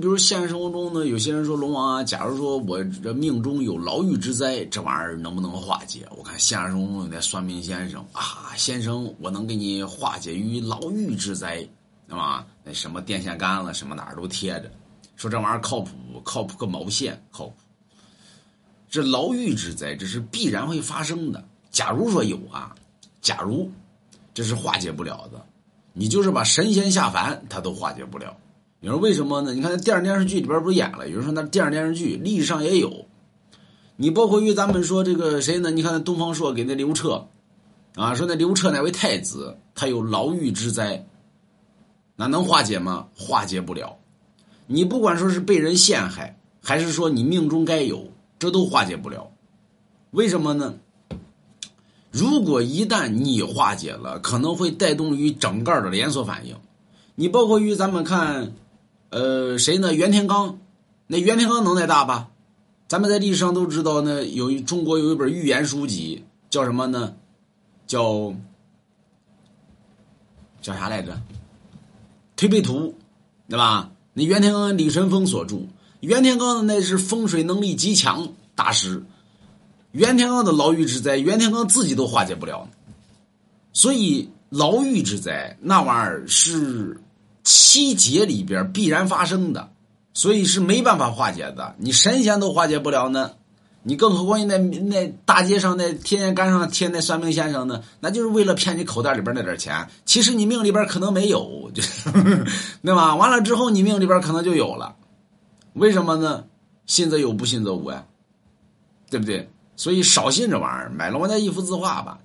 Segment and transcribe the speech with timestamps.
[0.00, 6.06] 比如现实生活中呢，有些人说龙王啊，假如说我这命中有牢狱之灾，这玩意儿能不能化解？
[6.16, 11.56] 我看现实生活中有那算命先生啊，先生，我能给你化解于牢狱之灾，
[12.06, 12.46] 对吧？
[12.62, 14.70] 那什么电线杆了什么哪儿都贴着，
[15.16, 15.90] 说这玩意儿靠谱，
[16.24, 17.54] 靠谱个毛线，靠谱。
[18.88, 21.44] 这牢狱之灾，这是必然会发生的。
[21.70, 22.74] 假如说有啊，
[23.20, 23.70] 假如
[24.32, 25.44] 这是化解不了的，
[25.92, 28.36] 你就是把神仙下凡，他都化解不了。
[28.80, 29.52] 你说为什么呢？
[29.52, 31.08] 你看那电视电视剧里边不是演了？
[31.08, 33.06] 有人说那电视电视剧历史上也有。
[33.96, 35.72] 你包括于咱们说这个谁呢？
[35.72, 37.26] 你看那东方朔给那刘彻，
[37.96, 41.04] 啊，说那刘彻那位太子他有牢狱之灾，
[42.14, 43.08] 那能化解吗？
[43.16, 43.98] 化解不了。
[44.68, 49.32] 你不管说是被人陷害，还是说你命中该有，这都化解不了。
[50.12, 50.74] 为什么呢？
[52.12, 56.54] 如果一旦你化解了，可能会带动于整个的连锁反应。
[57.16, 58.52] 你包括于咱们看。
[59.10, 59.94] 呃，谁呢？
[59.94, 60.56] 袁天罡，
[61.06, 62.28] 那袁天罡能耐大吧？
[62.88, 67.14] 咱们在历史上都知道呢，有一中国有一本预言书籍，叫什么呢？
[67.86, 68.34] 叫
[70.60, 71.12] 叫啥来着？
[72.36, 72.80] 《推背图》，
[73.48, 73.90] 对吧？
[74.12, 75.56] 那袁天罡李淳风所著，
[76.00, 79.02] 袁天罡的那是风水能力极强大师。
[79.92, 82.68] 袁天罡的牢狱之灾，袁天罡自己都化解不了，
[83.72, 87.00] 所以牢狱之灾那玩意儿是。
[87.50, 89.70] 七劫里边必然发生的，
[90.12, 91.74] 所以是没办法化解的。
[91.78, 93.30] 你神仙都化解不了呢，
[93.84, 97.82] 你更何况那那大街上那天天杆上贴那算命先生呢？
[98.00, 99.88] 那就是为了骗你口袋里边那点钱。
[100.04, 103.14] 其实你命里边可能没有， 对吧？
[103.16, 104.96] 完了之后你命里边可能就有了，
[105.72, 106.44] 为什么呢？
[106.84, 108.04] 信则有，不信则无呀，
[109.08, 109.48] 对不对？
[109.74, 112.18] 所以少信这玩意儿，买了我那一幅字画吧。